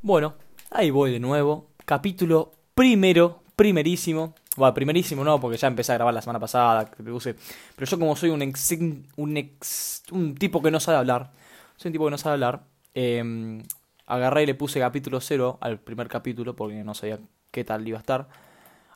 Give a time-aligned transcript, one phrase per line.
[0.00, 0.36] Bueno,
[0.70, 1.70] ahí voy de nuevo.
[1.84, 4.32] Capítulo primero, primerísimo.
[4.56, 6.88] Bueno, primerísimo no, porque ya empecé a grabar la semana pasada.
[6.96, 8.76] Pero yo como soy un ex,
[9.16, 11.32] un ex, un tipo que no sabe hablar,
[11.76, 12.62] soy un tipo que no sabe hablar,
[12.94, 13.60] eh,
[14.06, 17.18] agarré y le puse capítulo cero al primer capítulo porque no sabía
[17.50, 18.28] qué tal iba a estar.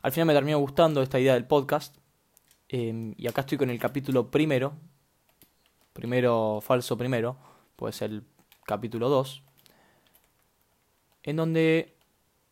[0.01, 1.97] Al final me terminó gustando esta idea del podcast.
[2.69, 4.73] Eh, y acá estoy con el capítulo primero.
[5.91, 7.35] Primero, falso primero.
[7.75, 8.23] Pues el
[8.65, 9.43] capítulo 2
[11.23, 11.95] en donde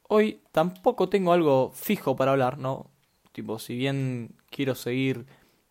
[0.07, 2.89] hoy tampoco tengo algo fijo para hablar, ¿no?
[3.31, 5.25] Tipo, si bien quiero seguir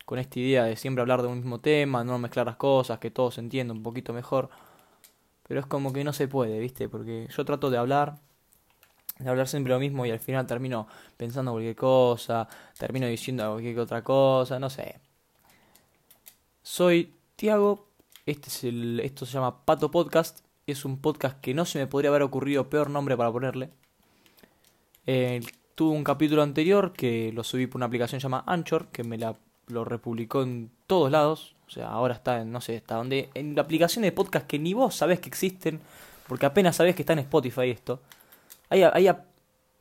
[0.07, 3.11] con esta idea de siempre hablar de un mismo tema, no mezclar las cosas, que
[3.11, 4.51] todo se entienda un poquito mejor,
[5.47, 6.89] pero es como que no se puede, ¿viste?
[6.89, 8.19] Porque yo trato de hablar,
[9.19, 12.49] de hablar siempre lo mismo y al final termino pensando cualquier cosa,
[12.79, 15.01] termino diciendo cualquier otra cosa, no sé.
[16.63, 17.89] Soy Tiago,
[18.27, 20.41] este es el, esto se llama Pato Podcast
[20.71, 23.71] es un podcast que no se me podría haber ocurrido peor nombre para ponerle.
[25.07, 25.41] Eh,
[25.75, 29.37] tuve un capítulo anterior que lo subí por una aplicación llamada Anchor, que me la,
[29.69, 31.57] lo republicó en todos lados.
[31.67, 33.31] O sea, ahora está en, no sé, está donde.
[33.35, 35.81] En la aplicación de podcast que ni vos sabés que existen,
[36.29, 38.01] porque apenas sabés que está en Spotify esto.
[38.69, 39.09] Ahí, ahí,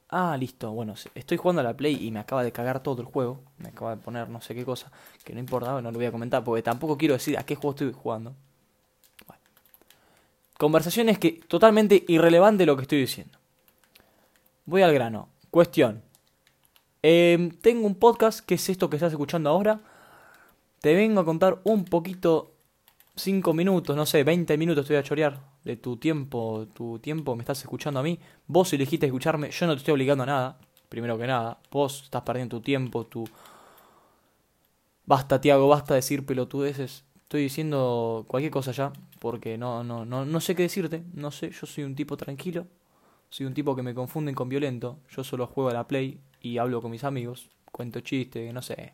[0.10, 0.72] ah, listo.
[0.72, 3.44] Bueno, estoy jugando a la Play y me acaba de cagar todo el juego.
[3.58, 4.92] Me acaba de poner no sé qué cosa,
[5.24, 7.72] que no importa, no lo voy a comentar, porque tampoco quiero decir a qué juego
[7.72, 8.36] estoy jugando.
[10.60, 13.40] Conversaciones que totalmente irrelevante lo que estoy diciendo.
[14.66, 15.30] Voy al grano.
[15.50, 16.04] Cuestión.
[17.02, 19.80] Em, tengo un podcast que es esto que estás escuchando ahora.
[20.82, 22.52] Te vengo a contar un poquito,
[23.16, 27.44] 5 minutos, no sé, 20 minutos voy a chorear de tu tiempo, tu tiempo me
[27.44, 28.20] estás escuchando a mí.
[28.46, 30.58] Vos elegiste escucharme, yo no te estoy obligando a nada,
[30.90, 31.58] primero que nada.
[31.72, 33.24] Vos estás perdiendo tu tiempo, tu...
[35.06, 37.06] Basta, Tiago, basta decir pelotudeces.
[37.24, 41.52] Estoy diciendo cualquier cosa ya, porque no, no, no, no sé qué decirte, no sé,
[41.52, 42.68] yo soy un tipo tranquilo,
[43.30, 46.58] soy un tipo que me confunden con violento, yo solo juego a la Play y
[46.58, 48.94] hablo con mis amigos, cuento chistes, no sé.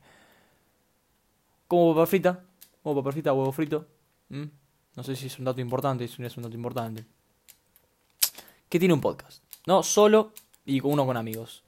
[1.68, 2.44] Como papa frita,
[2.84, 3.88] como papa frita, huevo frito.
[4.30, 7.06] No sé si es un dato importante, si no es un dato importante.
[8.70, 9.44] ¿Qué tiene un podcast?
[9.68, 10.34] No, solo
[10.66, 11.64] y uno con amigos.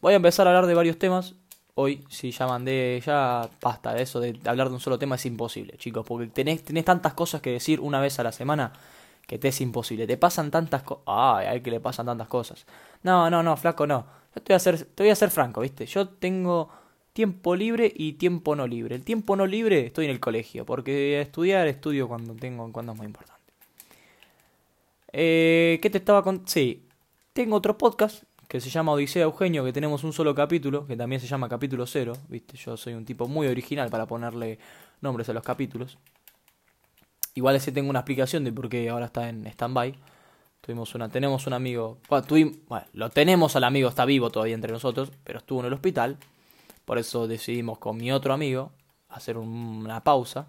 [0.00, 1.34] Voy a empezar a hablar de varios temas
[1.80, 5.24] hoy, si ya mandé, ya basta de eso, de hablar de un solo tema es
[5.26, 8.72] imposible, chicos, porque tenés, tantas cosas que decir una vez a la semana
[9.28, 10.06] que te es imposible.
[10.06, 11.04] Te pasan tantas cosas.
[11.06, 12.66] Ay, hay que le pasan tantas cosas.
[13.04, 14.06] No, no, no, flaco, no.
[14.34, 15.86] Yo te voy a ser, te voy a ser franco, ¿viste?
[15.86, 16.68] Yo tengo
[17.12, 18.96] tiempo libre y tiempo no libre.
[18.96, 22.98] El tiempo no libre estoy en el colegio, porque estudiar estudio cuando tengo, cuando es
[22.98, 23.52] muy importante.
[25.12, 26.42] Eh, ¿Qué te estaba con?
[26.48, 26.88] Sí,
[27.32, 31.20] tengo otro podcast que se llama Odisea Eugenio, que tenemos un solo capítulo, que también
[31.20, 32.56] se llama capítulo cero, ¿viste?
[32.56, 34.58] Yo soy un tipo muy original para ponerle
[35.02, 35.98] nombres a los capítulos.
[37.34, 39.94] Igual ese tengo una explicación de por qué ahora está en stand-by.
[40.62, 42.26] Tuvimos una, tenemos un amigo, bueno,
[42.66, 46.16] bueno, lo tenemos al amigo, está vivo todavía entre nosotros, pero estuvo en el hospital.
[46.86, 48.72] Por eso decidimos con mi otro amigo
[49.10, 50.48] hacer una pausa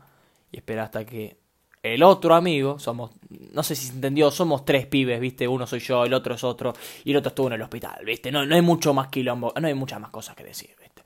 [0.52, 1.38] y esperar hasta que
[1.82, 5.48] el otro amigo, somos, no sé si se entendió, somos tres pibes, ¿viste?
[5.48, 6.74] Uno soy yo, el otro es otro,
[7.06, 8.32] y el otro estuvo en el hospital, ¿viste?
[8.32, 11.04] No, no hay mucho más quilombo, no hay muchas más cosas que decir, ¿viste?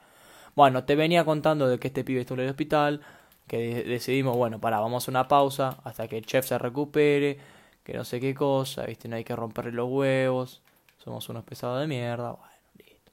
[0.55, 3.01] Bueno, te venía contando de que este pibe estuvo en el hospital,
[3.47, 7.37] que decidimos, bueno, para, vamos a una pausa hasta que el chef se recupere,
[7.83, 9.07] que no sé qué cosa, ¿viste?
[9.07, 10.61] No hay que romperle los huevos,
[11.03, 13.11] somos unos pesados de mierda, bueno, listo.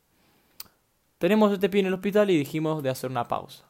[1.18, 3.64] Tenemos este pibe en el hospital y dijimos de hacer una pausa.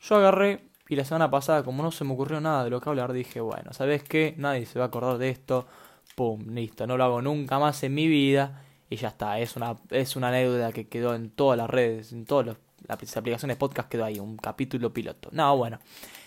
[0.00, 2.90] Yo agarré y la semana pasada, como no se me ocurrió nada de lo que
[2.90, 4.34] hablar, dije, bueno, ¿sabes qué?
[4.36, 5.66] Nadie se va a acordar de esto.
[6.14, 8.62] Pum, listo, no lo hago nunca más en mi vida.
[8.90, 12.26] Y ya está, es una, es una anécdota que quedó en todas las redes, en
[12.26, 15.30] todas las aplicaciones podcast quedó ahí, un capítulo piloto.
[15.32, 15.78] No, bueno,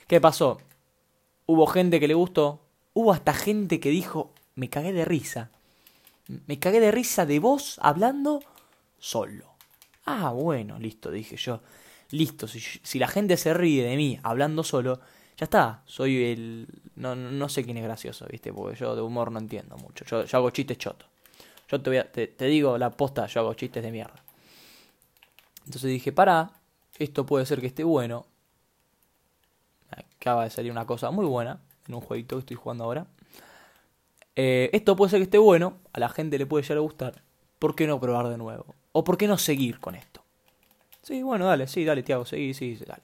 [0.07, 0.57] ¿qué pasó?
[1.45, 2.61] Hubo gente que le gustó,
[2.93, 5.51] hubo hasta gente que dijo, me cagué de risa.
[6.47, 8.41] Me cagué de risa de vos hablando
[8.97, 9.45] solo.
[10.07, 11.61] Ah, bueno, listo, dije yo
[12.11, 14.99] listo, si, la gente se ríe de mí hablando solo,
[15.37, 16.67] ya está, soy el...
[16.95, 18.53] No, no sé quién es gracioso, ¿viste?
[18.53, 21.07] Porque yo de humor no entiendo mucho, yo, hago chistes chotos.
[21.67, 24.23] Yo te, voy a, te, digo la posta, yo hago chistes de mierda.
[25.65, 26.51] Entonces dije, para,
[26.99, 28.27] esto puede ser que esté bueno.
[29.89, 33.07] Acaba de salir una cosa muy buena en un jueguito que estoy jugando ahora.
[34.35, 37.21] Eh, esto puede ser que esté bueno, a la gente le puede llegar a gustar.
[37.59, 38.75] ¿Por qué no probar de nuevo?
[38.91, 40.14] ¿O por qué no seguir con esto?
[41.05, 43.03] Sí, bueno, dale, sí, dale, Tiago, sí, sí, dale.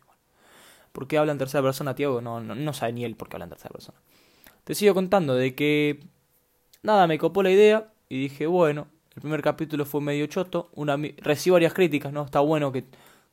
[0.91, 2.19] ¿Por qué habla en tercera persona, Tiago?
[2.19, 3.99] No, no, no sabe ni él por qué habla en tercera persona.
[4.63, 5.99] Te sigo contando de que.
[6.81, 10.71] Nada, me copó la idea y dije, bueno, el primer capítulo fue medio choto.
[10.73, 12.25] Una, recibo varias críticas, ¿no?
[12.25, 12.85] Está bueno que.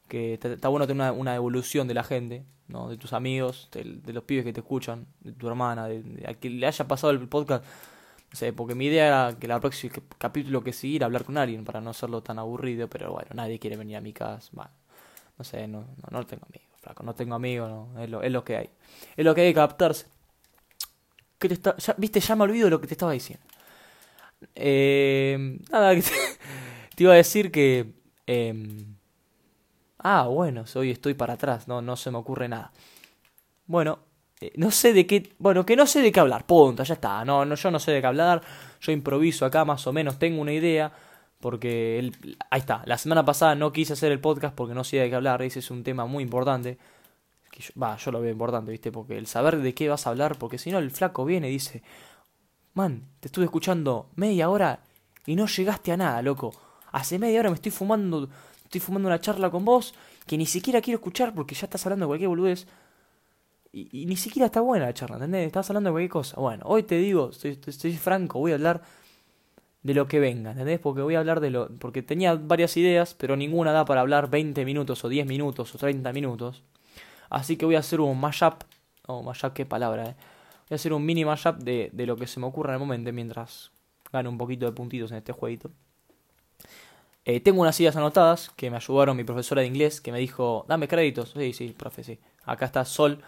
[0.06, 2.90] que está, bueno tener una, evolución de la gente, ¿no?
[2.90, 6.60] De tus amigos, de, los pibes que te escuchan, de tu hermana, de, a quien
[6.60, 7.64] le haya pasado el podcast.
[8.32, 11.64] O sea, porque mi idea era que el próximo capítulo que seguir hablar con alguien
[11.64, 14.50] para no hacerlo tan aburrido, pero bueno, nadie quiere venir a mi casa.
[14.52, 14.70] Bueno,
[15.38, 18.44] no sé, no, no, tengo amigos, flaco, no tengo amigos, no, es lo, es lo
[18.44, 18.70] que hay.
[19.16, 20.06] Es lo que hay que captarse.
[21.38, 23.44] ¿Qué te está, ya, Viste, ya me olvido de lo que te estaba diciendo.
[24.54, 26.02] Eh, nada, te,
[26.94, 27.94] te, iba a decir que...
[28.26, 28.84] Eh,
[29.98, 32.72] ah, bueno, hoy estoy para atrás, no, no se me ocurre nada.
[33.66, 34.00] Bueno,
[34.40, 37.24] eh, no sé de qué, bueno, que no sé de qué hablar, punto, ya está,
[37.24, 38.42] no, no, yo no sé de qué hablar,
[38.80, 40.92] yo improviso acá más o menos, tengo una idea,
[41.40, 44.98] porque el, ahí está, la semana pasada no quise hacer el podcast porque no sé
[44.98, 46.78] de qué hablar, ese es un tema muy importante,
[47.50, 50.38] que va, yo, lo veo importante, viste, porque el saber de qué vas a hablar,
[50.38, 51.82] porque si no el flaco viene y dice,
[52.74, 54.80] man, te estuve escuchando media hora
[55.26, 56.54] y no llegaste a nada, loco,
[56.92, 58.28] hace media hora me estoy fumando,
[58.62, 59.94] estoy fumando una charla con vos
[60.26, 62.66] que ni siquiera quiero escuchar porque ya estás hablando de cualquier boludez,
[63.72, 65.46] y, ni siquiera está buena la charla, ¿entendés?
[65.46, 66.40] Estás hablando de cualquier cosa.
[66.40, 68.82] Bueno, hoy te digo, estoy, franco, voy a hablar
[69.82, 70.80] de lo que venga, ¿entendés?
[70.80, 71.68] Porque voy a hablar de lo...
[71.78, 75.78] Porque tenía varias ideas, pero ninguna da para hablar 20 minutos o 10 minutos o
[75.78, 76.62] 30 minutos.
[77.30, 78.64] Así que voy a hacer un mashup.
[79.06, 80.14] Oh, mashup, qué palabra, ¿eh?
[80.68, 82.80] Voy a hacer un mini mashup de, de lo que se me ocurra en el
[82.80, 83.70] momento mientras
[84.12, 85.70] gano un poquito de puntitos en este jueguito.
[87.24, 90.64] Eh, tengo unas ideas anotadas que me ayudaron mi profesora de inglés, que me dijo,
[90.66, 91.34] dame créditos.
[91.36, 92.18] Sí, sí, profe, sí.
[92.44, 93.22] Acá está Sol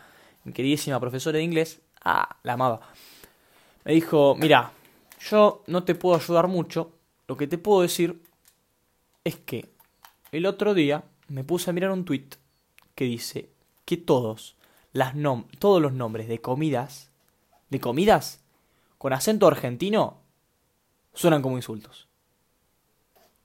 [0.44, 2.80] mi queridísima profesora de inglés, ah, la amaba,
[3.84, 4.72] me dijo, mira,
[5.28, 6.92] yo no te puedo ayudar mucho,
[7.28, 8.22] lo que te puedo decir
[9.24, 9.70] es que
[10.32, 12.28] el otro día me puse a mirar un tweet
[12.94, 13.50] que dice
[13.84, 14.56] que todos,
[14.92, 17.10] las nom todos los nombres de comidas,
[17.68, 18.40] de comidas
[18.98, 20.18] con acento argentino,
[21.14, 22.08] suenan como insultos.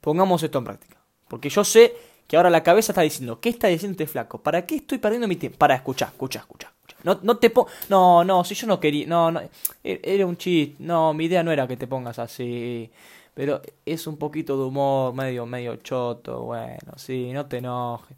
[0.02, 0.98] Pongamos esto en práctica.
[1.28, 1.96] Porque yo sé
[2.28, 4.42] que ahora la cabeza está diciendo, ¿qué está diciendo este flaco?
[4.42, 5.58] ¿Para qué estoy perdiendo mi tiempo?
[5.58, 6.75] Para escuchar, escuchar, escuchar.
[7.06, 9.06] No, no te po No, no, si yo no quería.
[9.08, 9.40] No, no.
[9.84, 10.84] E-, era un chiste.
[10.84, 12.92] No, mi idea no era que te pongas así.
[13.36, 16.44] Pero es un poquito de humor, medio, medio choto.
[16.44, 18.18] Bueno, sí, no te enojes.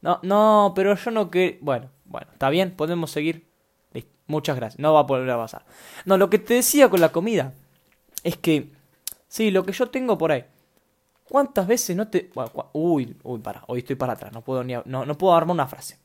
[0.00, 1.58] No, no, pero yo no que.
[1.60, 3.46] Bueno, bueno, está bien, podemos seguir.
[3.92, 4.10] Listo.
[4.28, 4.78] Muchas gracias.
[4.78, 5.64] No va a volver a pasar.
[6.04, 7.52] No, lo que te decía con la comida
[8.22, 8.70] es que.
[9.28, 10.44] Sí, lo que yo tengo por ahí.
[11.28, 12.30] ¿Cuántas veces no te.?
[12.72, 13.64] uy, uy, para.
[13.66, 14.32] Hoy estoy para atrás.
[14.32, 14.74] No puedo ni.
[14.84, 15.98] No, no puedo armar una frase.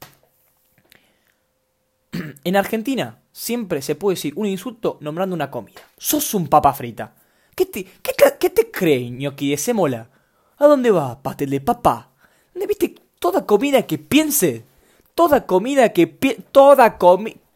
[2.43, 5.81] en Argentina siempre se puede decir un insulto nombrando una comida.
[5.97, 7.15] Sos un papa frita.
[7.55, 10.09] ¿Qué te, qué, qué te crees, ñoqui de semola?
[10.57, 12.11] ¿A dónde va, pastel de papa?
[12.53, 14.65] ¿Dónde viste toda comida que piense?
[15.13, 16.07] Toda comida que
[16.51, 16.97] toda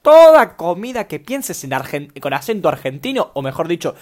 [0.02, 1.72] toda comida que pienses en
[2.22, 3.96] con acento argentino, o mejor dicho,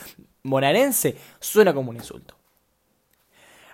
[0.44, 2.36] monarense, suena como un insulto.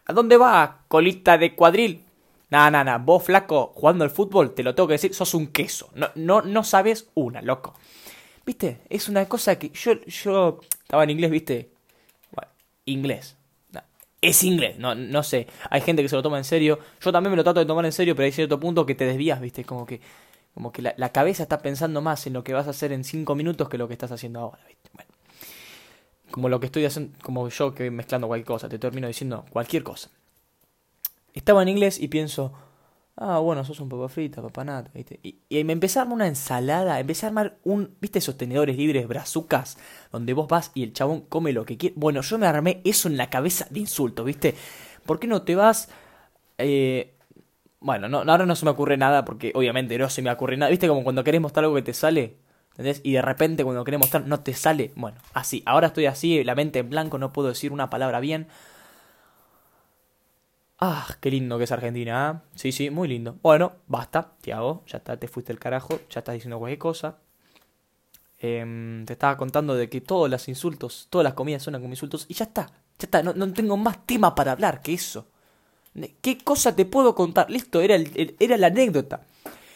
[0.06, 2.06] ¿A dónde va, colita de cuadril?
[2.54, 3.00] Nah, nah, nah.
[3.00, 5.90] Vos, flaco, jugando al fútbol, te lo tengo que decir, sos un queso.
[5.96, 7.74] No, no, no sabes una, loco.
[8.46, 8.82] ¿Viste?
[8.90, 11.72] Es una cosa que yo, yo estaba en inglés, ¿viste?
[12.86, 13.38] Inglés.
[14.22, 15.48] es inglés, no, no sé.
[15.72, 16.78] Hay gente que se lo toma en serio.
[17.02, 19.06] Yo también me lo trato de tomar en serio, pero hay cierto punto que te
[19.06, 19.64] desvías, ¿viste?
[19.66, 20.00] Como que,
[20.54, 23.34] como que la, cabeza está pensando más en lo que vas a hacer en cinco
[23.34, 24.92] minutos que lo que estás haciendo ahora, ¿viste?
[24.94, 25.10] Bueno.
[26.30, 29.82] Como lo que estoy haciendo, como yo que mezclando cualquier cosa, te termino diciendo cualquier
[29.82, 30.12] cosa
[31.34, 32.54] estaba en inglés y pienso,
[33.16, 35.20] ah, bueno, sos un papa frita, papanata, ¿viste?
[35.24, 39.08] Y, me empecé a armar una ensalada, empecé a armar un, ¿viste esos tenedores libres,
[39.08, 39.78] brazucas,
[40.12, 41.96] donde vos vas y el chabón come lo que quiere?
[41.98, 44.56] Bueno, yo me armé eso en la cabeza de insulto, ¿viste?
[45.06, 45.90] ¿Por qué no te vas...
[46.58, 47.14] Eh,
[47.80, 50.70] bueno, no, ahora no se me ocurre nada porque obviamente no se me ocurre nada.
[50.70, 52.38] ¿Viste como cuando querés mostrar algo que te sale?
[52.72, 53.02] ¿Entendés?
[53.04, 54.94] Y de repente cuando querés mostrar no te sale.
[54.96, 55.64] Bueno, así.
[55.66, 58.48] Ahora estoy así, la mente en blanco, no puedo decir una palabra bien.
[60.80, 62.50] Ah, qué lindo que es Argentina, ¿eh?
[62.56, 63.38] Sí, sí, muy lindo.
[63.42, 67.18] Bueno, basta, Tiago, ya está, te fuiste el carajo, ya estás diciendo cualquier cosa.
[68.40, 72.26] Em, te estaba contando de que todos los insultos, todas las comidas son como insultos,
[72.28, 72.68] y ya está,
[73.00, 75.28] ya está, no, tengo más tema para hablar que eso.
[76.22, 77.50] ¿Qué cosa te puedo contar?
[77.50, 77.96] Listo, era,
[78.40, 79.22] era la anécdota.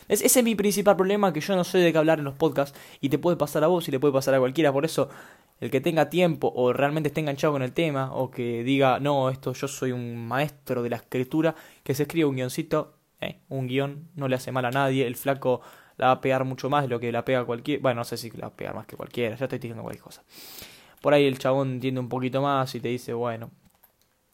[0.09, 2.77] ese es mi principal problema, que yo no sé de qué hablar en los podcasts,
[2.99, 5.09] y te puede pasar a vos y le puede pasar a cualquiera, por eso
[5.59, 9.29] el que tenga tiempo o realmente esté enganchado con el tema o que diga, no,
[9.29, 13.67] esto yo soy un maestro de la escritura, que se escriba un guioncito, eh, un
[13.67, 15.61] guion no le hace mal a nadie, el flaco
[15.97, 18.17] la va a pegar mucho más de lo que la pega cualquier, bueno, no sé
[18.17, 20.23] si la va a pegar más que cualquiera, ya estoy diciendo cualquier cosa.
[21.01, 23.51] Por ahí el chabón entiende un poquito más y te dice, bueno,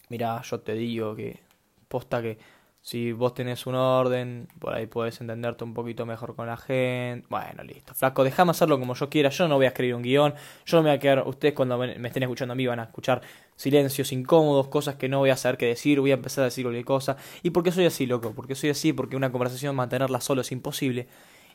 [0.10, 1.40] mira, yo te digo que
[1.88, 2.38] posta que
[2.86, 7.26] si vos tenés un orden, por ahí puedes entenderte un poquito mejor con la gente.
[7.30, 7.94] Bueno, listo.
[7.94, 9.30] Flaco, déjame hacerlo como yo quiera.
[9.30, 10.34] Yo no voy a escribir un guion.
[10.66, 11.26] Yo no me voy a quedar.
[11.26, 13.22] Ustedes cuando me estén escuchando a mí van a escuchar
[13.56, 16.02] silencios incómodos, cosas que no voy a saber qué decir.
[16.02, 17.16] Voy a empezar a decir cualquier cosa.
[17.42, 18.34] ¿Y por qué soy así, loco?
[18.36, 21.08] Porque soy así, porque una conversación mantenerla solo es imposible.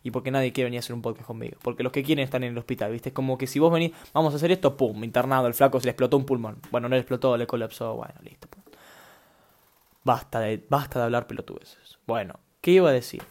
[0.03, 1.59] y porque nadie quiere venir a hacer un podcast conmigo.
[1.63, 3.11] Porque los que quieren están en el hospital, ¿viste?
[3.11, 5.87] Es como que si vos venís, vamos a hacer esto, pum, internado, el flaco se
[5.87, 6.57] le explotó un pulmón.
[6.71, 8.48] Bueno, no le explotó, le colapsó, bueno, listo.
[10.09, 11.99] Basta de, basta de hablar pelotudeces.
[12.07, 13.23] Bueno, ¿qué iba a decir?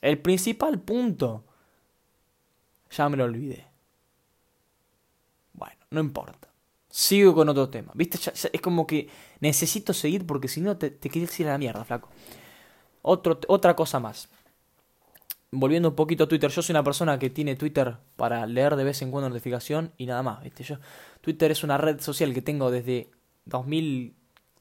[0.00, 1.44] El principal punto,
[2.90, 3.68] ya me lo olvidé.
[5.52, 6.48] Bueno, no importa.
[6.90, 7.92] Sigo con otro tema.
[7.94, 8.18] ¿Viste?
[8.52, 11.84] es como que necesito seguir porque si no te, te quieres ir a la mierda,
[11.84, 12.08] flaco.
[13.02, 14.28] Otra cosa más
[15.52, 18.82] volviendo un poquito a Twitter, yo soy una persona que tiene Twitter para leer de
[18.82, 20.64] vez en cuando notificación y nada más, ¿viste?
[20.64, 20.78] Yo,
[21.20, 23.08] Twitter es una red social que tengo desde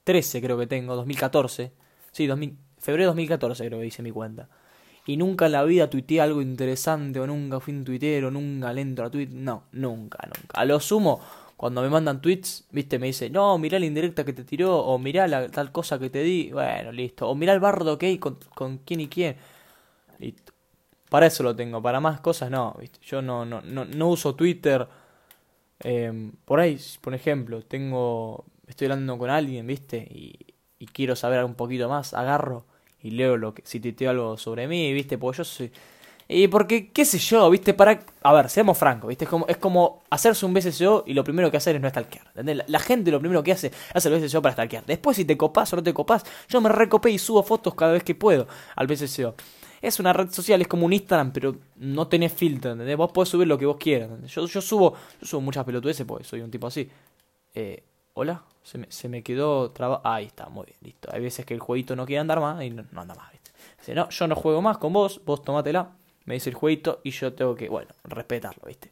[0.06, 1.72] 2013, creo que tengo, 2014.
[2.12, 4.48] Sí, 2000, febrero de 2014 creo que hice mi cuenta.
[5.08, 8.82] Y nunca en la vida tuiteé algo interesante, o nunca fui un tuitero, nunca le
[8.82, 9.28] entro a tweet.
[9.32, 10.60] No, nunca, nunca.
[10.60, 11.22] A lo sumo,
[11.58, 14.98] cuando me mandan tweets, viste, me dice, no, mirá la indirecta que te tiró, o
[15.00, 16.52] mirá la tal cosa que te di.
[16.52, 17.30] Bueno, listo.
[17.30, 19.36] O mirá el bardo que hay con, con quién y quién.
[20.20, 20.54] Listo.
[21.10, 23.00] Para eso lo tengo, para más cosas no, ¿viste?
[23.04, 24.88] Yo no, no, no, no uso Twitter.
[25.80, 28.46] Em, por ahí, por ejemplo, tengo.
[28.68, 29.98] Estoy hablando con alguien, ¿viste?
[29.98, 32.66] Y, y quiero saber un poquito más, agarro
[33.02, 33.62] y leo lo que.
[33.66, 35.18] Si tuiteo algo sobre mí, ¿viste?
[35.18, 35.72] Porque yo soy.
[36.28, 37.76] Y porque, qué sé yo, ¿viste?
[37.76, 38.00] Para.
[38.24, 39.26] A ver, seamos francos, ¿viste?
[39.26, 42.26] Es como, es como hacerse un BSCO y lo primero que hacer es no stalkear.
[42.30, 42.68] ¿entendés?
[42.68, 44.86] La, gente lo primero que hace hace el BSCO para stalkear.
[44.88, 47.92] Después, si te copás o no te copás, yo me recopé y subo fotos cada
[47.92, 49.36] vez que puedo al BSCO
[49.82, 52.98] es una red social, es como un Instagram, pero no tenés filtro, ¿entendés?
[52.98, 56.24] Vos podés subir lo que vos quieras, Yo, yo subo, yo subo muchas pelotudeces porque
[56.24, 56.90] soy un tipo así.
[57.54, 57.84] Eh,
[58.18, 60.00] Hola, se me, se me quedó trabado.
[60.06, 61.10] Ahí está, muy bien, listo.
[61.12, 63.52] Hay veces que el jueguito no quiere andar más y no, anda más, ¿viste?
[63.78, 65.92] Dice, no, yo no juego más con vos, vos tomátela,
[66.24, 68.90] me dice el jueguito y yo tengo que, bueno, respetarlo, ¿viste?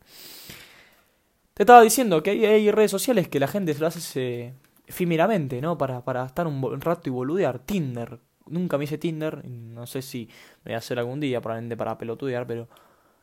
[1.54, 5.78] Te estaba diciendo que hay, redes sociales que la gente lo hace efímeramente, ¿no?
[5.78, 7.60] Para, para estar un rato y boludear.
[7.60, 10.28] Tinder, nunca me hice Tinder, no sé si
[10.66, 12.68] me voy a hacer algún día, probablemente para pelotudear, pero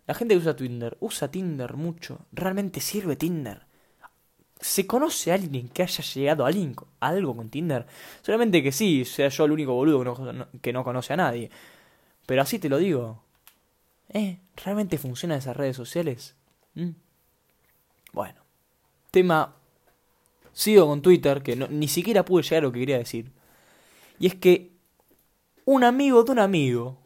[0.06, 3.68] la gente que usa Tinder, usa Tinder mucho, realmente sirve Tinder.
[4.60, 7.86] ¿Se conoce a alguien que haya llegado a, alguien, algo con Tinder?
[8.22, 11.50] Solamente que sí, sea yo el único boludo que no, conoce a nadie.
[12.26, 13.22] Pero así te lo digo.
[14.10, 14.38] ¿Eh?
[14.62, 16.36] ¿Realmente funcionan esas redes sociales?
[16.74, 16.90] ¿Mm?
[18.12, 18.40] Bueno.
[19.10, 19.56] Tema...
[20.52, 23.30] Sigo con Twitter, que ni siquiera pude llegar a lo que quería decir.
[24.18, 24.72] Y es que
[25.64, 26.98] un amigo de un amigo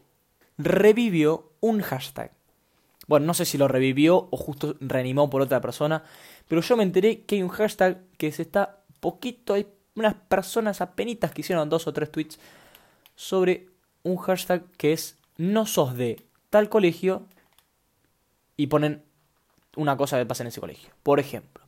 [0.57, 2.34] revivió un hashtag.
[3.07, 6.03] Bueno, no sé si lo revivió o justo reanimó por otra persona,
[6.47, 10.81] pero yo me enteré que hay un hashtag que se está poquito, hay unas personas
[10.81, 12.39] apenitas que hicieron dos o tres tweets
[13.15, 13.67] sobre
[14.03, 17.25] un hashtag que es no sos de tal colegio
[18.57, 19.03] y ponen
[19.75, 20.89] una cosa que pasa en ese colegio.
[21.03, 21.63] Por ejemplo,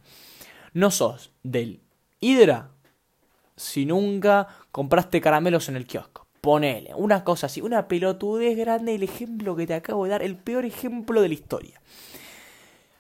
[0.73, 1.81] no sos del
[2.19, 2.69] Hidra
[3.55, 6.26] si nunca compraste caramelos en el kiosco.
[6.41, 10.35] Ponele, una cosa así, una pelotudez grande, el ejemplo que te acabo de dar, el
[10.35, 11.81] peor ejemplo de la historia.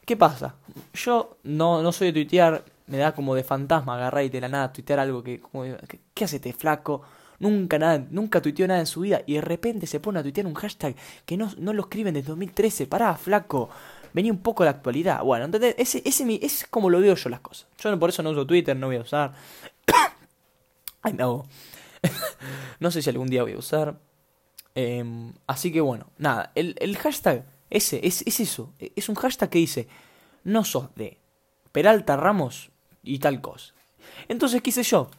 [0.05, 0.55] ¿Qué pasa?
[0.93, 4.47] Yo no, no soy de tuitear, me da como de fantasma agarrar y de la
[4.47, 5.65] nada tuitear algo que, como,
[6.13, 7.01] ¿qué hace este flaco?
[7.39, 10.47] Nunca nada, nunca tuiteó nada en su vida y de repente se pone a tuitear
[10.47, 12.87] un hashtag que no, no lo escriben desde 2013.
[12.87, 13.69] Pará, flaco.
[14.13, 15.21] Venía un poco la actualidad.
[15.23, 17.67] Bueno, entonces ese, ese, es como lo veo yo las cosas.
[17.77, 19.33] Yo por eso no uso Twitter, no voy a usar.
[21.03, 21.45] Ay, me hago.
[22.79, 23.99] no sé si algún día voy a usar.
[24.75, 28.73] Em, así que bueno, nada, el, el hashtag ese es, es, eso.
[28.79, 29.87] Es un hashtag que dice,
[30.43, 31.19] no sos de
[31.71, 32.71] Peralta Ramos
[33.03, 33.73] y tal cosa.
[34.27, 35.09] Entonces, ¿qué hice yo?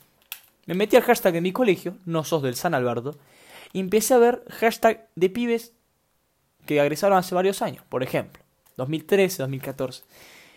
[0.66, 3.18] Me metí al hashtag en mi colegio, no sos del San Alberto,
[3.72, 5.72] y empecé a ver hashtag de pibes
[6.66, 8.42] que agresaron hace varios años, por ejemplo,
[8.76, 10.04] 2013, 2014.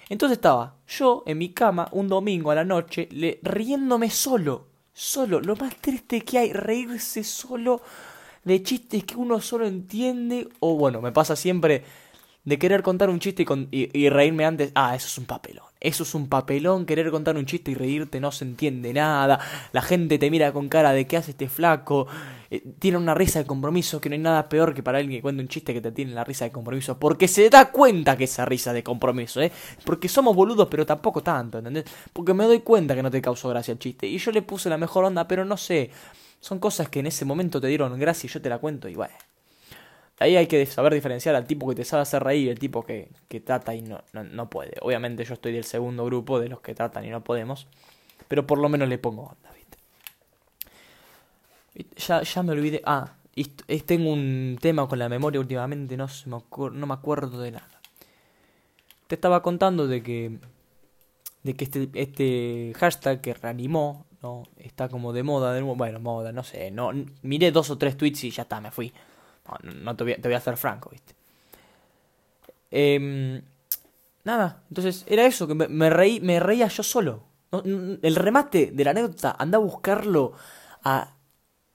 [0.10, 4.68] Entonces estaba yo en mi cama un domingo a la noche le, riéndome solo
[5.02, 5.42] solo.
[5.42, 7.82] Lo más triste que hay, reírse solo
[8.44, 10.48] de chistes que uno solo entiende.
[10.60, 11.84] O bueno, me pasa siempre
[12.44, 14.72] de querer contar un chiste y, reírme antes.
[14.74, 15.66] Ah, eso es un papelón.
[15.80, 19.40] Eso es un papelón, querer contar un chiste y reírte no se entiende nada.
[19.72, 22.08] La gente te mira con cara de qué hace este flaco.
[22.52, 25.22] Eh, tiene una risa de compromiso que no hay nada peor que para alguien que
[25.22, 27.00] cuente un chiste que te tiene la risa de compromiso.
[27.00, 29.52] Porque se da cuenta que esa risa de compromiso, ¿eh?
[29.84, 31.86] Porque somos boludos, pero tampoco tanto, ¿entendés?
[32.14, 34.08] Porque me doy cuenta que no te causó gracia el chiste.
[34.08, 35.90] Y yo le puse la mejor onda, pero no sé.
[36.40, 38.96] Son cosas que en ese momento te dieron gracia y yo te la cuento y
[38.96, 39.14] bueno.
[40.22, 42.84] Ahí hay que saber diferenciar al tipo que te sabe hacer reír y el tipo
[42.84, 44.74] que, que trata y no, no, puede.
[44.82, 47.66] Obviamente yo estoy del segundo grupo de los que tratan y no podemos.
[48.28, 49.80] Pero por lo menos le pongo onda, ¿viste?
[51.96, 52.84] Ya, ya me olvidé.
[52.86, 53.16] Ah,
[53.88, 56.38] tengo un tema con la memoria últimamente, no, me
[56.72, 57.82] no me acuerdo de nada.
[59.08, 60.38] Te estaba contando de que.
[61.42, 64.44] De que este, este hashtag que reanimó, ¿no?
[64.58, 66.92] Está como de moda, de bueno, moda, no sé, no,
[67.24, 68.94] miré dos o tres tweets y ya está, me fui.
[69.64, 71.14] No, te, voy a, te voy a hacer franco, ¿viste?
[72.70, 73.42] Em,
[74.24, 77.24] nada, entonces era eso, que me, reí, me reía yo solo.
[77.52, 80.34] el remate de la anécdota, anda a buscarlo
[80.84, 81.16] a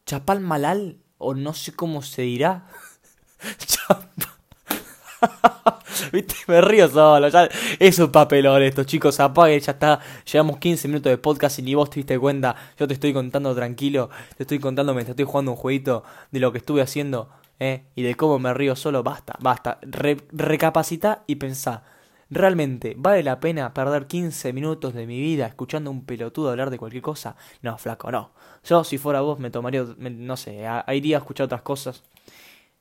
[0.07, 2.67] Chapal Malal, o no sé cómo se dirá.
[6.13, 6.35] ¿Viste?
[6.47, 7.29] Me río solo.
[7.29, 9.21] Ya, es un papelón esto, chicos.
[9.21, 10.01] Apague, ya está.
[10.31, 12.57] Llevamos 15 minutos de podcast y ni vos te diste cuenta.
[12.79, 14.11] Yo te estoy contando tranquilo.
[14.37, 17.29] Te estoy contando mientras estoy jugando un jueguito de lo que estuve haciendo.
[17.59, 17.85] ¿Eh?
[17.95, 19.03] Y de cómo me río solo.
[19.03, 19.79] Basta, basta.
[19.83, 21.83] recapacita y pensá.
[22.29, 26.71] ¿Realmente vale la pena perder 15 minutos de mi vida escuchando a un pelotudo hablar
[26.71, 27.37] de cualquier cosa?
[27.63, 28.33] No, flaco, no.
[28.65, 32.03] Yo, si fuera vos, me tomaría, no sé, iría a escuchar otras cosas.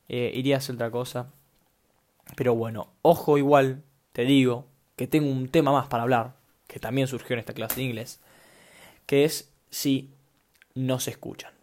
[0.10, 1.28] Eh, iría a hacer otra cosa.
[2.36, 4.66] Pero bueno, ojo igual, te digo,
[4.96, 6.36] que tengo un tema más para hablar,
[6.68, 8.20] que también surgió en esta clase de inglés,
[9.06, 10.12] que es si
[10.74, 11.55] no se escuchan.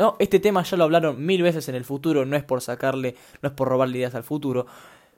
[0.00, 3.16] No, este tema ya lo hablaron mil veces en el futuro, no es por sacarle,
[3.42, 4.64] no es por robarle ideas al futuro.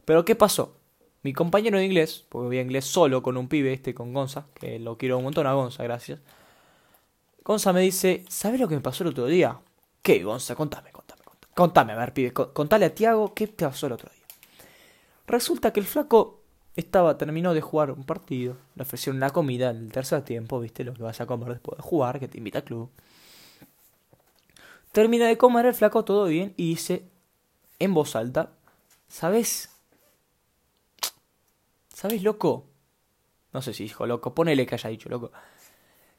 [0.04, 0.74] Pero ¿qué pasó?
[1.22, 4.46] Mi compañero de inglés, porque voy a inglés solo con un pibe, este con Gonza,
[4.54, 6.18] que lo quiero un montón a Gonza, gracias.
[7.44, 9.56] Gonza me dice, ¿sabes lo que me pasó el otro día?
[10.02, 10.56] ¿Qué, Gonza?
[10.56, 11.54] Contame, contame, contame.
[11.54, 14.26] Contame, a ver, pibe, contale a Tiago qué te pasó el otro día.
[15.28, 16.40] Resulta que el flaco
[16.74, 20.82] estaba, terminó de jugar un partido, le ofrecieron la comida en el tercer tiempo, viste,
[20.82, 22.90] lo que vas a comer después de jugar, que te invita al club.
[24.92, 27.08] Termina de comer el flaco todo bien y dice
[27.78, 28.52] en voz alta,
[29.08, 29.70] ¿sabes?
[31.92, 32.66] ¿Sabes, loco?
[33.52, 35.32] No sé si dijo loco, ponele que haya dicho loco.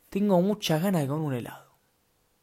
[0.10, 1.74] Tengo muchas ganas de comer un helado.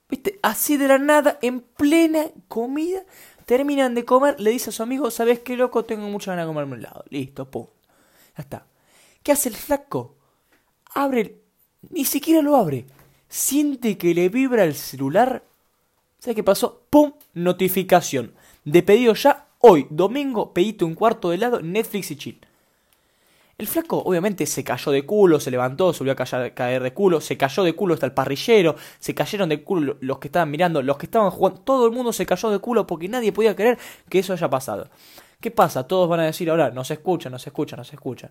[0.09, 0.41] ¿Viste?
[0.43, 3.05] Así de la nada, en plena comida,
[3.51, 5.85] Terminan de comer, le dice a su amigo, ¿sabes qué loco?
[5.85, 7.05] Tengo mucha ganas de comerme un helado.
[7.11, 7.67] Listo, pum.
[8.37, 8.67] Ya está.
[9.25, 10.15] ¿Qué hace el flaco?
[10.95, 11.43] Abre,
[11.91, 12.87] ni siquiera lo abre.
[13.29, 15.43] Siente que le vibra el celular.
[16.21, 16.83] ¿Sabes qué pasó?
[16.91, 17.13] ¡Pum!
[17.33, 18.35] Notificación.
[18.65, 22.41] De pedido ya hoy, domingo, pedite un cuarto de helado, Netflix y chill.
[23.57, 27.21] El flaco obviamente se cayó de culo, se levantó, se volvió a caer de culo,
[27.21, 30.83] se cayó de culo hasta el parrillero, se cayeron de culo los que estaban mirando,
[30.83, 33.79] los que estaban jugando, todo el mundo se cayó de culo porque nadie podía creer
[34.09, 34.89] que eso haya pasado.
[35.41, 35.87] ¿Qué pasa?
[35.87, 38.31] Todos van a decir ahora, no se escuchan, no se escuchan, no se escuchan.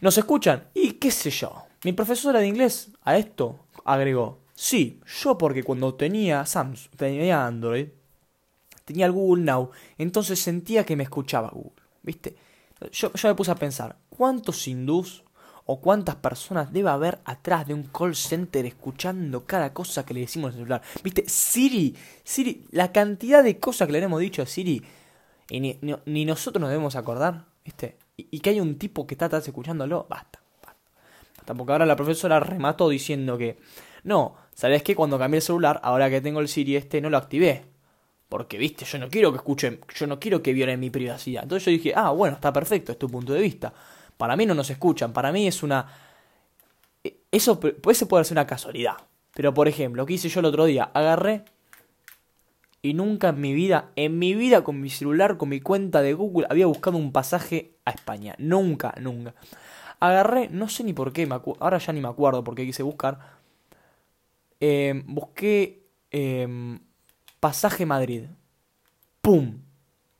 [0.00, 0.68] ¿No se escuchan?
[0.74, 1.64] Y qué sé yo.
[1.84, 7.88] Mi profesora de inglés a esto agregó, sí, yo porque cuando tenía Samsung, tenía Android,
[8.84, 12.36] tenía el Google Now, entonces sentía que me escuchaba Google, ¿viste?
[12.90, 15.22] yo, me puse a pensar, ¿cuántos hindús
[15.64, 20.20] o cuántas personas debe haber atrás de un call center escuchando cada cosa que le
[20.20, 20.82] decimos en el celular?
[21.04, 21.24] ¿Viste?
[21.28, 24.82] Siri, Siri, la cantidad de cosas que le hemos dicho a Siri
[25.48, 27.96] y ni, nosotros nos debemos acordar, ¿viste?
[28.16, 30.80] Y, que hay un tipo que está atrás escuchándolo, basta, basta.
[31.44, 33.58] Tampoco ahora la profesora remató diciendo que,
[34.04, 34.94] no, ¿sabes qué?
[34.94, 37.64] Cuando cambié el celular, ahora que tengo el Siri este, no lo activé.
[38.28, 41.42] Porque, viste, yo no quiero que escuchen, yo no quiero que violen mi privacidad.
[41.42, 43.72] Entonces yo dije, ah, bueno, está perfecto, es tu punto de vista.
[44.16, 45.86] Para mí no nos escuchan, para mí es una...
[47.04, 47.60] E, eso,
[47.90, 48.94] eso puede ser una casualidad.
[49.34, 51.44] Pero, por ejemplo, lo que hice yo el otro día, agarré
[52.80, 56.14] y nunca en mi vida, en mi vida con mi celular, con mi cuenta de
[56.14, 58.34] Google, había buscado un pasaje a España.
[58.38, 59.34] Nunca, nunca.
[60.00, 61.28] Agarré, no sé ni por qué,
[61.60, 63.31] ahora ya ni me acuerdo por qué quise buscar.
[64.64, 66.78] Eh, busqué em,
[67.40, 68.26] Pasaje Madrid.
[69.20, 69.58] ¡Pum!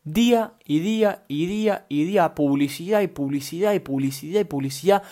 [0.03, 5.05] Día y día y día y día, publicidad y publicidad y publicidad y publicidad.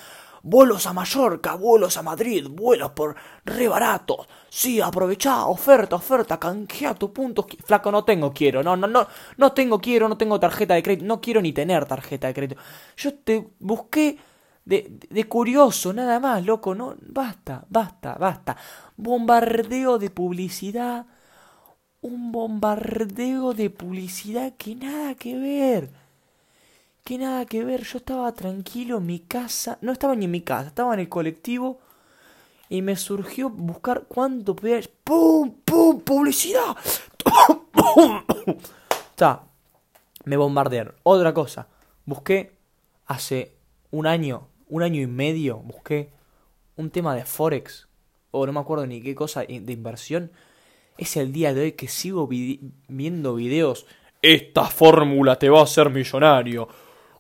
[0.43, 3.15] Vuelos a Mallorca, vuelos a Madrid, vuelos por
[3.45, 4.27] re baratos.
[4.49, 7.47] Sí, aprovechá, oferta, oferta, canjea tu puntos.
[7.65, 8.65] Flaco, no tengo, quiero.
[8.65, 11.07] No, no, no, no tengo, quiero, no tengo tarjeta de crédito.
[11.07, 12.61] No quiero ni tener tarjeta de crédito.
[12.97, 14.19] Yo te busqué
[14.65, 16.75] de, curioso, nada más, loco.
[16.75, 18.57] No, basta, basta, basta.
[18.97, 21.07] Bombardeo de publicidad
[22.03, 25.91] un bombardeo de publicidad que nada que ver.
[27.05, 27.83] Que nada que ver.
[27.85, 29.79] Yo estaba tranquilo en mi casa.
[29.81, 31.81] No estaba ni en mi casa, estaba en el colectivo.
[32.69, 34.81] Y me surgió buscar cuánto podía.
[35.05, 35.53] ¡Pum!
[35.65, 36.01] ¡Pum!
[36.01, 36.77] ¡Publicidad!
[39.11, 39.43] Está.
[40.25, 40.95] Me bombardearon.
[41.03, 41.67] Otra cosa.
[42.07, 42.57] Busqué
[43.07, 43.57] hace
[43.91, 45.59] un año, un año y medio.
[45.59, 46.11] Busqué
[46.77, 47.89] un tema de Forex.
[48.31, 50.31] O no me acuerdo ni qué cosa de inversión
[51.01, 53.87] es el día de hoy que sigo viendo videos.
[54.21, 56.69] Esta fórmula te va a hacer millonario.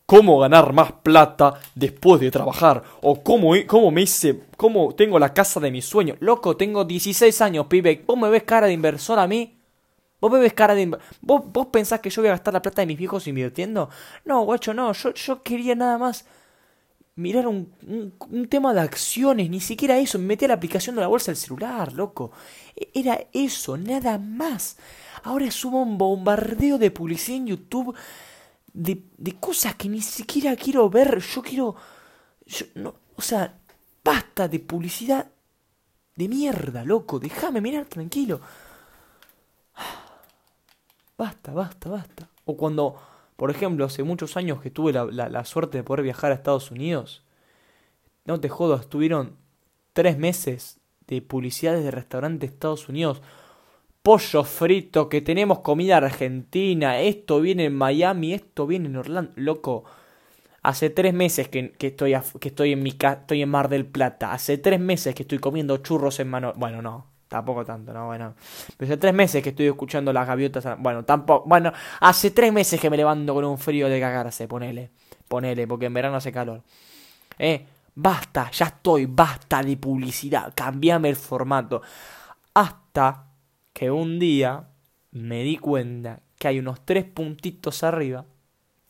[0.05, 2.83] Cómo ganar más plata después de trabajar.
[3.01, 4.43] O cómo, cómo me hice.
[4.59, 6.19] Cómo tengo la casa de mis sueños.
[6.21, 8.05] Loco, tengo 16 años, pibe.
[8.07, 9.57] ¿Vos me ves cara de inversor a mí?
[10.21, 12.83] ¿Vos me ves cara de ¿Vos, ¿Vos pensás que yo voy a gastar la plata
[12.83, 13.89] de mis viejos invirtiendo?
[14.27, 14.93] No, guacho, no.
[14.93, 16.27] Yo, yo quería nada más
[17.21, 17.73] mirar un,
[18.31, 21.31] un, tema de acciones, ni siquiera eso, me metí a la aplicación de la bolsa
[21.31, 22.33] del celular, loco.
[22.75, 24.77] E, era eso, nada más.
[25.23, 27.95] Ahora subo un bombardeo de publicidad en YouTube
[28.73, 31.21] de, de cosas que ni siquiera quiero ver.
[31.21, 31.77] Yo quiero.
[32.47, 33.59] Yo, no, o sea,
[34.03, 35.31] basta de publicidad
[36.17, 37.19] de mierda, loco.
[37.19, 38.41] Déjame mirar tranquilo.
[41.17, 42.31] Basta, basta, basta.
[42.47, 42.99] O cuando,
[43.41, 46.71] por ejemplo, hace muchos años que tuve la, la, suerte de poder viajar a Estados
[46.71, 47.25] Unidos.
[48.27, 49.39] No te jodo, estuvieron
[49.95, 53.23] tres meses de publicidades de restaurantes de Estados Unidos
[54.03, 59.85] pollo frito, que tenemos comida argentina, esto viene en Miami, esto viene en Orlando, loco.
[60.63, 64.35] Hace tres meses que, estoy, que estoy, en mi estoy en Mar del Plata.
[64.35, 66.53] Hace tres meses que estoy comiendo churros en mano.
[66.57, 68.35] Bueno, no, tampoco tanto, no, bueno.
[68.77, 70.67] Pero hace tres meses que estoy escuchando las gaviotas.
[70.81, 71.49] Bueno, tampoco.
[71.49, 74.91] Bueno, hace tres meses que me levanto con un frío de cagarse, ponele.
[75.29, 76.63] Ponele, porque en verano hace calor.
[77.39, 77.65] Eh,
[77.95, 80.53] basta, ya estoy, basta de publicidad.
[80.57, 81.83] Cambiame el formato.
[82.53, 83.29] Hasta
[83.73, 84.69] que un día
[85.13, 88.27] me di cuenta que hay unos tres puntitos arriba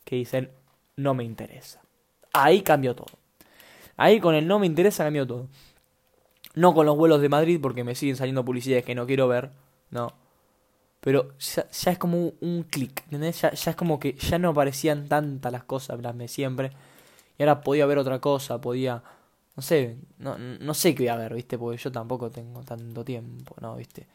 [0.03, 0.49] que dicen
[0.95, 1.79] no me interesa.
[2.33, 3.19] Ahí cambió todo.
[3.97, 5.47] Ahí con el no me interesa cambió todo.
[6.55, 9.51] No con los vuelos de Madrid porque me siguen saliendo publicidades que no quiero ver,
[9.89, 10.13] no.
[10.99, 13.41] Pero ya, es como un, clic, ¿entendés?
[13.41, 16.71] Ya, es como que ya no aparecían tantas las cosas, las de siempre.
[17.37, 19.03] Y ahora podía ver otra cosa, podía...
[19.55, 21.57] No sé, no, no sé qué voy a ver, ¿viste?
[21.57, 23.75] Porque yo tampoco tengo tanto tiempo, ¿no?
[23.75, 24.07] ¿Viste?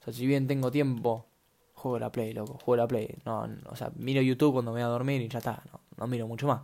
[0.00, 1.26] O sea, si bien tengo tiempo,
[1.74, 3.08] juego la Play, loco, juego la Play.
[3.24, 6.06] No, o sea, miro YouTube cuando me voy a dormir y ya está, no, no
[6.08, 6.62] miro mucho más.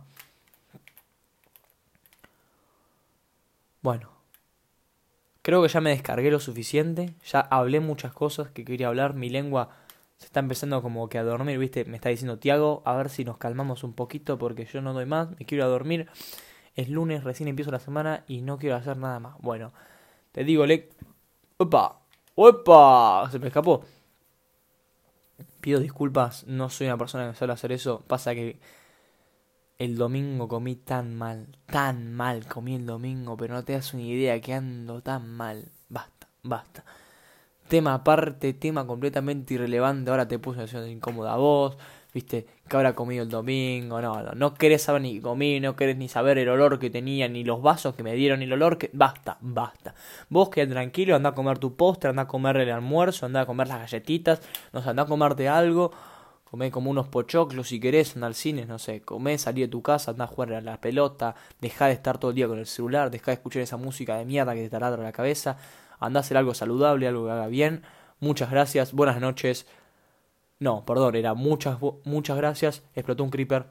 [3.81, 4.18] Bueno,
[5.41, 9.29] creo que ya me descargué lo suficiente, ya hablé muchas cosas que quería hablar, mi
[9.29, 9.69] lengua
[10.17, 13.23] se está empezando como que a dormir, viste, me está diciendo Tiago, a ver si
[13.23, 16.07] nos calmamos un poquito porque yo no doy más, me quiero ir a dormir.
[16.75, 19.35] Es lunes, recién empiezo la semana y no quiero hacer nada más.
[19.39, 19.73] Bueno,
[20.31, 20.89] te digo, le...
[21.57, 21.99] Opa,
[22.35, 23.29] ¡Opa!
[23.31, 23.83] Se me escapó.
[25.59, 28.01] Pido disculpas, no soy una persona que suele hacer eso.
[28.07, 28.59] Pasa que
[29.79, 34.03] el domingo comí tan mal, tan mal comí el domingo, pero no te das una
[34.03, 35.71] idea que ando tan mal.
[35.89, 36.85] Basta, basta.
[37.67, 40.11] Tema aparte, tema completamente irrelevante.
[40.11, 41.77] Ahora te puse una situación incómoda a vos
[42.13, 45.97] viste, que habrá comido el domingo, no, no, no querés saber ni comí, no querés
[45.97, 48.77] ni saber el olor que tenía, ni los vasos que me dieron, ni el olor
[48.77, 48.89] que...
[48.93, 49.93] Basta, basta.
[50.29, 53.45] Vos quedate tranquilo, anda a comer tu postre, anda a comer el almuerzo, anda a
[53.45, 54.41] comer las galletitas,
[54.73, 55.91] no sé, anda a comerte algo,
[56.49, 59.81] comé como unos pochoclos si querés, anda al cine, no sé, comé, salí de tu
[59.81, 62.65] casa, anda a jugar a la pelota, deja de estar todo el día con el
[62.65, 65.57] celular, deja de escuchar esa música de mierda que te taladra la cabeza,
[65.99, 67.83] anda a hacer algo saludable, algo que haga bien.
[68.19, 69.67] Muchas gracias, buenas noches.
[70.59, 72.83] No, perdón, era muchas, muchas gracias.
[72.93, 73.67] Explotó un creeper.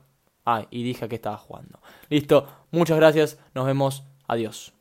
[0.46, 1.80] Ah, y dije que estaba jugando.
[2.08, 3.38] Listo, muchas gracias.
[3.54, 4.04] Nos vemos.
[4.26, 4.77] Adiós.